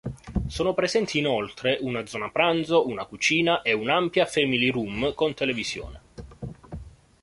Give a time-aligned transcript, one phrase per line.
[0.47, 6.01] Sono presenti, inoltre, una zona pranzo, una cucina e un'ampia family room con televisione.